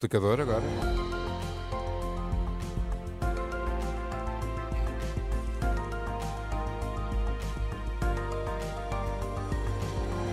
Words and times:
Explicador 0.00 0.40
agora. 0.40 0.62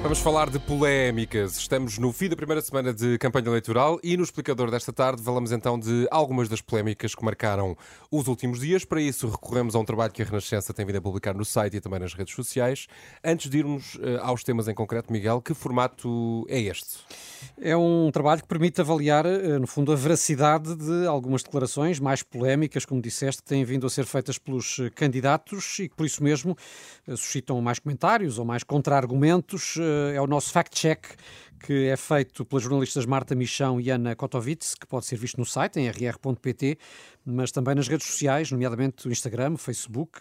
Vamos 0.04 0.20
falar 0.20 0.52
de 0.52 0.60
polémicas. 0.60 1.58
Estamos 1.58 1.98
no 1.98 2.14
fim 2.14 2.30
da 2.30 2.36
primeira 2.36 2.62
semana 2.62 2.94
de 2.94 3.18
campanha 3.18 3.48
eleitoral 3.48 4.00
e 4.04 4.16
no 4.16 4.24
explicador 4.24 4.70
desta 4.70 4.94
tarde 4.94 5.24
falamos 5.24 5.52
então 5.52 5.80
de 5.80 6.08
algumas 6.12 6.48
das 6.48 6.62
polémicas 6.62 7.16
que 7.16 7.26
marcaram 7.26 7.76
os 8.12 8.28
últimos 8.28 8.60
dias. 8.60 8.86
Para 8.86 9.02
isso, 9.02 9.28
recorremos 9.28 9.74
a 9.74 9.80
um 9.80 9.84
trabalho 9.84 10.14
que 10.14 10.22
a 10.22 10.26
Renascença 10.26 10.76
tem 10.76 10.86
vindo 10.86 10.98
a 10.98 11.02
publicar 11.02 11.34
no 11.34 11.44
site 11.44 11.78
e 11.78 11.82
também 11.82 12.00
nas 12.00 12.14
redes 12.14 12.36
sociais. 12.36 12.86
Antes 13.24 13.50
de 13.50 13.58
irmos 13.58 13.96
uh, 13.96 14.20
aos 14.22 14.44
temas 14.44 14.68
em 14.68 14.76
concreto, 14.76 15.12
Miguel, 15.12 15.42
que 15.42 15.56
formato 15.56 16.46
é 16.50 16.60
este? 16.60 17.00
É 17.60 17.76
um 17.76 18.12
trabalho 18.12 18.42
que 18.42 18.48
permite 18.48 18.82
avaliar, 18.82 19.26
uh, 19.26 19.60
no 19.60 19.68
fundo, 19.68 19.92
a 19.92 19.96
veracidade 19.96 20.76
de 20.76 21.08
algumas 21.08 21.42
declarações 21.44 22.00
mais 22.00 22.22
polémicas, 22.22 22.86
como 22.86 23.02
disseste, 23.02 23.42
que 23.42 23.50
têm 23.50 23.64
vindo 23.64 23.86
a 23.88 23.90
ser 23.90 24.06
feitas 24.06 24.38
pelos 24.38 24.78
uh, 24.80 24.92
candidatos 24.94 25.80
e 25.80 25.90
que, 25.90 25.96
por 25.96 26.06
isso 26.06 26.24
mesmo, 26.24 26.56
suscitam 27.10 27.62
mais 27.62 27.80
comentários 27.80 28.40
ou 28.40 28.46
mais 28.46 28.64
contra-argumentos 28.64 29.76
é 30.14 30.20
o 30.20 30.28
nosso 30.28 30.52
fact-check 30.52 31.16
que 31.66 31.88
é 31.88 31.98
feito 31.98 32.46
pelas 32.46 32.64
jornalistas 32.64 33.06
Marta 33.08 33.34
Michão 33.34 33.82
e 33.82 33.90
Ana 33.90 34.16
Kotovitz, 34.16 34.76
que 34.76 34.86
pode 34.86 35.06
ser 35.08 35.18
visto 35.18 35.38
no 35.38 35.46
site, 35.46 35.80
em 35.80 35.90
rr.pt, 35.90 36.78
mas 37.26 37.52
também 37.52 37.74
nas 37.74 37.88
redes 37.88 38.06
sociais, 38.06 38.52
nomeadamente 38.52 39.08
o 39.08 39.12
Instagram, 39.12 39.54
o 39.54 39.58
Facebook, 39.58 40.20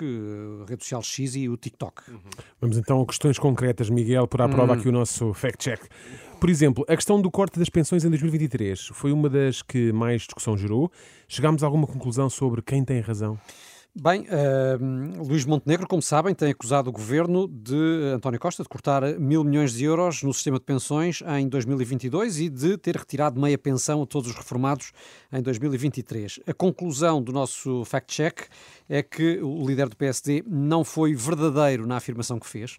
a 0.62 0.70
rede 0.70 0.83
social 0.83 1.03
X 1.03 1.37
e 1.37 1.48
o 1.48 1.56
TikTok. 1.56 2.11
Uhum. 2.11 2.20
Vamos 2.61 2.78
então 2.78 3.03
a 3.03 3.06
questões 3.06 3.39
concretas, 3.39 3.91
Miguel, 3.91 4.27
por 4.27 4.41
à 4.41 4.48
prova 4.48 4.73
hum. 4.73 4.77
aqui 4.77 4.89
o 4.89 4.92
nosso 4.92 5.34
fact-check. 5.34 5.83
Por 6.45 6.51
exemplo, 6.51 6.84
a 6.87 6.95
questão 6.95 7.23
do 7.23 7.30
corte 7.30 7.59
das 7.59 7.71
pensões 7.71 8.05
em 8.05 8.11
2023 8.11 8.89
foi 8.93 9.12
uma 9.12 9.30
das 9.30 9.62
que 9.62 9.91
mais 9.95 10.25
discussão 10.25 10.59
gerou. 10.59 10.93
Chegámos 11.27 11.65
a 11.65 11.67
alguma 11.67 11.87
conclusão 11.87 12.29
sobre 12.29 12.61
quem 12.61 12.84
tem 12.84 13.01
razão? 13.01 13.39
Bem, 13.97 14.23
uh, 14.23 15.25
Luís 15.25 15.45
Montenegro, 15.45 15.87
como 15.87 16.03
sabem, 16.03 16.34
tem 16.34 16.50
acusado 16.50 16.91
o 16.91 16.92
governo 16.92 17.47
de 17.47 18.11
António 18.12 18.41
Costa 18.41 18.64
de 18.64 18.69
cortar 18.69 19.20
mil 19.20 19.45
milhões 19.45 19.73
de 19.73 19.84
euros 19.84 20.20
no 20.25 20.34
sistema 20.34 20.59
de 20.59 20.64
pensões 20.64 21.23
em 21.39 21.48
2022 21.48 22.41
e 22.41 22.48
de 22.48 22.77
ter 22.77 22.97
retirado 22.97 23.41
meia 23.41 23.56
pensão 23.56 24.03
a 24.03 24.06
todos 24.06 24.31
os 24.31 24.37
reformados 24.37 24.91
em 25.33 25.41
2023. 25.41 26.41
A 26.45 26.53
conclusão 26.53 27.22
do 27.22 27.31
nosso 27.31 27.84
fact-check 27.84 28.48
é 28.89 29.00
que 29.00 29.39
o 29.41 29.65
líder 29.65 29.89
do 29.89 29.97
PSD 29.97 30.42
não 30.45 30.83
foi 30.83 31.15
verdadeiro 31.15 31.87
na 31.87 31.97
afirmação 31.97 32.41
que 32.41 32.48
fez, 32.48 32.78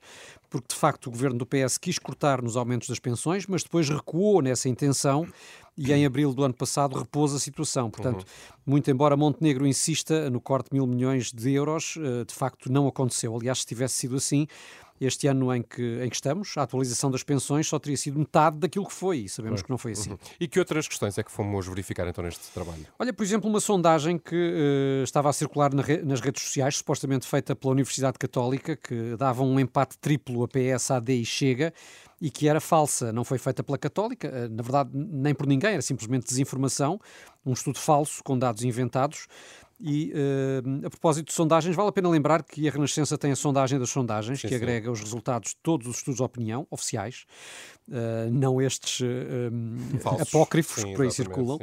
porque 0.50 0.68
de 0.74 0.76
facto 0.76 1.08
o 1.08 1.12
governo 1.12 1.38
do 1.38 1.46
PS 1.46 1.78
quis 1.78 1.98
cortar 1.98 2.42
nos 2.42 2.58
aumentos 2.58 2.90
das 2.90 3.00
pensões, 3.00 3.48
mas 3.48 3.64
depois 3.64 3.88
recuou 3.88 4.42
nessa 4.42 4.68
intenção 4.68 5.26
e 5.78 5.92
em 5.92 6.06
abril 6.06 6.34
do 6.34 6.44
ano 6.44 6.54
passado 6.54 6.98
repôs 6.98 7.34
a 7.34 7.40
situação. 7.40 7.90
Portanto, 7.90 8.22
uhum. 8.22 8.56
muito 8.66 8.90
embora 8.90 9.18
Montenegro 9.18 9.68
insista 9.68 10.30
no 10.30 10.40
corte 10.40 10.70
de 10.70 10.76
mil 10.76 10.88
milhões 10.88 11.32
de 11.32 11.52
euros, 11.52 11.96
eh, 11.98 12.24
de 12.26 12.34
facto 12.34 12.72
não 12.72 12.88
aconteceu. 12.88 13.36
Aliás, 13.36 13.60
se 13.60 13.66
tivesse 13.66 13.96
sido 13.96 14.16
assim, 14.16 14.48
este 15.00 15.28
ano 15.28 15.54
em 15.54 15.62
que, 15.62 16.00
em 16.02 16.10
que 16.10 16.16
estamos, 16.16 16.58
a 16.58 16.64
atualização 16.64 17.12
das 17.12 17.22
pensões 17.22 17.68
só 17.68 17.78
teria 17.78 17.98
sido 17.98 18.18
metade 18.18 18.58
daquilo 18.58 18.86
que 18.86 18.94
foi 18.94 19.20
e 19.20 19.30
sabemos 19.30 19.62
que 19.62 19.70
não 19.70 19.78
foi 19.78 19.92
assim. 19.92 20.12
Uhum. 20.12 20.18
E 20.40 20.48
que 20.48 20.58
outras 20.58 20.88
questões 20.88 21.18
é 21.18 21.24
que 21.24 21.32
fomos 21.32 21.68
verificar 21.68 22.08
então 22.08 22.24
neste 22.24 22.52
trabalho? 22.54 22.86
Olha, 22.98 23.12
por 23.12 23.24
exemplo, 23.24 23.50
uma 23.50 23.60
sondagem 23.60 24.18
que 24.18 24.36
uh, 24.36 25.04
estava 25.04 25.30
a 25.30 25.34
circular 25.34 25.74
na 25.74 25.82
re 25.82 26.02
nas 26.02 26.22
redes 26.22 26.44
sociais, 26.44 26.78
supostamente 26.78 27.28
feita 27.28 27.56
pela 27.56 27.74
Universidade 27.74 28.18
Católica, 28.18 28.76
que 28.76 29.16
dava 29.18 29.44
um 29.44 29.60
empate 29.60 29.98
triplo 29.98 30.44
a 30.44 30.48
PS, 30.48 30.92
AD 30.92 31.14
e 31.14 31.26
Chega, 31.26 31.74
e 32.26 32.32
que 32.32 32.50
era 32.50 32.60
falsa, 32.60 33.14
não 33.14 33.24
foi 33.24 33.38
feita 33.38 33.64
pela 33.64 33.78
Católica, 33.78 34.28
uh, 34.28 34.50
na 34.50 34.64
verdade 34.64 34.90
nem 34.94 35.36
por 35.36 35.46
ninguém, 35.46 35.74
era 35.74 35.82
simplesmente 35.84 36.26
desinformação, 36.26 37.00
um 37.46 37.54
estudo 37.54 37.78
falso 37.78 38.24
com 38.24 38.36
dados 38.36 38.64
inventados. 38.64 39.28
E 39.80 40.12
uh, 40.12 40.88
a 40.88 40.90
propósito 40.90 41.28
de 41.28 41.34
sondagens, 41.34 41.76
vale 41.76 41.90
a 41.90 41.92
pena 41.92 42.10
lembrar 42.10 42.42
que 42.42 42.68
a 42.68 42.72
Renascença 42.72 43.16
tem 43.16 43.32
a 43.32 43.36
sondagem 43.36 43.78
das 43.78 43.92
sondagens, 43.92 44.40
sim, 44.40 44.48
que 44.48 44.54
sim. 44.54 44.60
agrega 44.60 44.90
os 44.90 45.00
resultados 45.02 45.52
de 45.52 45.58
todos 45.62 45.86
os 45.86 45.98
estudos 45.98 46.18
de 46.18 46.24
opinião 46.24 46.66
oficiais, 46.72 47.26
uh, 47.90 48.32
não 48.32 48.60
estes 48.60 49.02
uh, 49.02 50.22
apócrifos 50.22 50.82
sim, 50.82 50.88
que 50.90 50.96
por 50.96 51.06
aí 51.06 51.12
circulam 51.12 51.60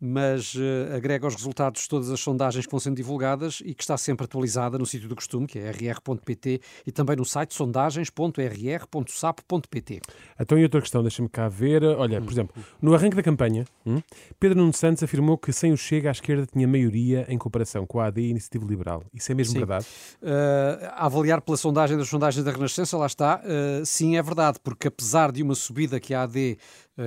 mas 0.00 0.54
uh, 0.54 0.94
agrega 0.96 1.26
os 1.26 1.34
resultados 1.34 1.82
de 1.82 1.88
todas 1.88 2.08
as 2.10 2.20
sondagens 2.20 2.64
que 2.64 2.70
vão 2.70 2.80
sendo 2.80 2.96
divulgadas 2.96 3.60
e 3.64 3.74
que 3.74 3.82
está 3.82 3.98
sempre 3.98 4.24
atualizada 4.24 4.78
no 4.78 4.86
sítio 4.86 5.08
do 5.08 5.14
costume, 5.14 5.46
que 5.46 5.58
é 5.58 5.70
rr.pt 5.70 6.60
e 6.86 6.92
também 6.92 7.16
no 7.16 7.24
site 7.24 7.54
sondagens.rr.sapo.pt. 7.54 10.00
Então, 10.38 10.58
e 10.58 10.62
outra 10.62 10.80
questão, 10.80 11.02
deixa-me 11.02 11.28
cá 11.28 11.48
ver. 11.48 11.82
Olha, 11.84 12.22
por 12.22 12.32
exemplo, 12.32 12.54
no 12.80 12.94
arranque 12.94 13.16
da 13.16 13.22
campanha, 13.22 13.64
hum, 13.84 14.00
Pedro 14.38 14.58
Nuno 14.58 14.72
Santos 14.72 15.02
afirmou 15.02 15.36
que 15.36 15.52
sem 15.52 15.72
o 15.72 15.76
Chega 15.76 16.08
a 16.08 16.12
esquerda 16.12 16.46
tinha 16.46 16.66
maioria 16.66 17.26
em 17.28 17.36
comparação 17.36 17.84
com 17.86 18.00
a 18.00 18.06
AD 18.06 18.20
e 18.20 18.26
a 18.26 18.30
Iniciativa 18.30 18.64
Liberal. 18.64 19.04
Isso 19.12 19.30
é 19.30 19.34
mesmo 19.34 19.52
sim. 19.52 19.58
verdade? 19.58 19.86
Uh, 20.22 20.86
a 20.92 21.04
avaliar 21.06 21.40
pela 21.40 21.56
sondagem 21.56 21.96
das 21.96 22.08
sondagens 22.08 22.44
da 22.44 22.50
Renascença, 22.50 22.96
lá 22.96 23.06
está, 23.06 23.42
uh, 23.44 23.84
sim, 23.84 24.16
é 24.16 24.22
verdade, 24.22 24.58
porque 24.62 24.88
apesar 24.88 25.32
de 25.32 25.42
uma 25.42 25.54
subida 25.54 26.00
que 26.00 26.14
a 26.14 26.22
AD 26.22 26.58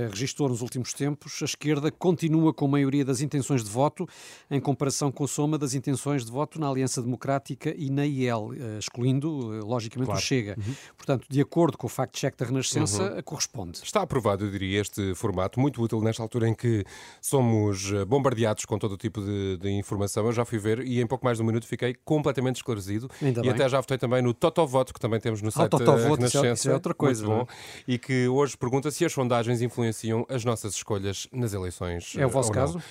registrou 0.10 0.50
nos 0.50 0.62
últimos 0.62 0.94
tempos, 0.94 1.40
a 1.42 1.46
esquerda 1.46 1.92
continua 1.92 2.54
com 2.54 2.68
maioria 2.68 3.06
das 3.06 3.22
intenções 3.22 3.64
de 3.64 3.70
voto 3.70 4.08
em 4.50 4.60
comparação 4.60 5.12
com 5.12 5.24
a 5.24 5.28
soma 5.28 5.58
das 5.58 5.74
intenções 5.74 6.26
de 6.26 6.32
voto 6.32 6.60
na 6.60 6.68
Aliança 6.68 7.02
Democrática 7.02 7.74
e 7.78 7.90
na 7.90 8.06
IEL, 8.06 8.50
uh, 8.50 8.80
excluindo, 8.80 9.30
uh, 9.30 9.66
logicamente, 9.66 10.08
claro. 10.08 10.20
o 10.20 10.24
Chega. 10.24 10.56
Uhum. 10.58 10.76
Portanto, 10.98 11.28
de 11.30 11.42
acordo 11.42 11.78
com 11.78 11.88
o 11.88 11.90
fact-check 11.90 12.36
da 12.38 12.46
Renascença, 12.46 13.16
uhum. 13.16 13.22
corresponde. 13.24 13.80
Está 13.84 14.02
aprovado, 14.02 14.46
eu 14.46 14.52
diria, 14.52 14.82
este 14.82 15.14
formato, 15.16 15.60
muito 15.60 15.82
útil 15.82 16.02
nesta 16.02 16.22
altura 16.22 16.50
em 16.50 16.56
que 16.56 16.84
somos 17.22 17.92
bombardeados 18.08 18.66
com 18.66 18.78
todo 18.78 18.94
o 18.94 18.98
tipo 18.98 19.22
de, 19.22 19.58
de 19.58 19.70
informação. 19.70 20.26
Eu 20.26 20.34
já 20.34 20.46
fui 20.46 20.58
ver 20.58 20.80
e 20.80 21.02
em 21.02 21.08
pouco 21.08 21.24
mais 21.24 21.38
de 21.38 21.44
um 21.44 21.46
minuto 21.46 21.68
fiquei 21.68 21.96
completamente 22.06 22.58
esclarecido. 22.58 23.10
Ainda 23.22 23.40
e 23.42 23.44
bem. 23.44 23.52
até 23.52 23.70
já 23.70 23.80
votei 23.80 23.98
também 23.98 24.22
no 24.22 24.34
Totovoto, 24.34 24.94
que 24.94 25.00
também 25.00 25.20
temos 25.20 25.42
no 25.42 25.50
ah, 25.50 25.52
site 25.52 25.76
ah, 25.76 25.78
da 25.78 25.96
Renascença. 25.96 26.54
Isso 26.54 26.70
é 26.70 26.74
outra 26.74 26.94
coisa. 26.94 27.26
Muito 27.26 27.46
bom. 27.46 27.52
É? 27.52 27.94
E 27.94 27.98
que 27.98 28.28
hoje 28.28 28.58
pergunta 28.58 28.90
se 28.92 29.06
as 29.06 29.14
sondagens 29.14 29.62
influenciam 29.62 29.83
as 30.30 30.46
nossas 30.46 30.76
escolhas 30.76 31.28
nas 31.32 31.54
eleições. 31.54 32.16
É 32.18 32.26
o 32.26 32.30
vosso 32.30 32.52
caso? 32.52 32.82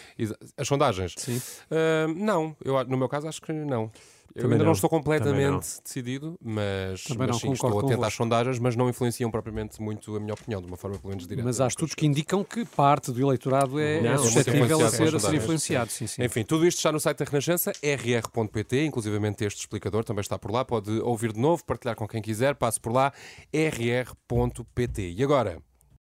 As 0.57 0.67
sondagens? 0.67 1.15
Sim. 1.17 1.37
Uh, 1.71 2.13
não, 2.15 2.57
eu, 2.65 2.83
no 2.85 2.97
meu 2.97 3.09
caso 3.09 3.29
acho 3.29 3.41
que 3.41 3.53
não. 3.53 3.91
Eu 4.35 4.45
ainda 4.45 4.59
não. 4.59 4.67
não. 4.67 4.73
estou 4.73 4.89
completamente 4.89 5.51
não. 5.51 5.59
decidido, 5.59 6.39
mas, 6.43 7.05
mas 7.17 7.37
sim, 7.37 7.53
estou 7.53 7.79
atento 7.81 8.05
às 8.05 8.15
sondagens, 8.15 8.59
mas 8.59 8.75
não 8.75 8.89
influenciam 8.89 9.31
propriamente 9.31 9.81
muito 9.81 10.17
a 10.17 10.21
minha 10.21 10.33
opinião, 10.33 10.61
de 10.61 10.67
uma 10.67 10.77
forma 10.77 10.97
pelo 10.99 11.11
menos 11.11 11.27
direta. 11.27 11.45
Mas 11.45 11.61
há 11.61 11.67
estudos 11.67 11.95
que 11.95 12.07
indicam 12.07 12.43
que 12.43 12.65
parte 12.65 13.13
do 13.13 13.21
eleitorado 13.21 13.79
é, 13.79 14.01
não, 14.01 14.13
é 14.13 14.19
suscetível 14.19 14.85
a 14.85 14.89
ser, 14.89 15.15
a 15.15 15.19
ser 15.19 15.35
influenciado. 15.35 15.91
Sim, 15.91 16.07
sim. 16.07 16.23
Enfim, 16.25 16.45
tudo 16.45 16.67
isto 16.67 16.79
está 16.79 16.91
no 16.91 16.99
site 16.99 17.19
da 17.19 17.25
Renascença, 17.27 17.73
rr.pt, 17.83 18.85
inclusivamente 18.87 19.45
este 19.45 19.61
explicador 19.61 20.03
também 20.03 20.23
está 20.23 20.39
por 20.39 20.51
lá, 20.51 20.65
pode 20.65 20.91
ouvir 21.01 21.33
de 21.33 21.41
novo, 21.41 21.63
partilhar 21.65 21.95
com 21.95 22.09
quem 22.09 22.23
quiser, 22.23 22.55
passe 22.55 22.81
por 22.81 22.93
lá, 22.93 23.13
rr.pt. 23.55 25.11
E 25.11 25.23
agora, 25.23 25.61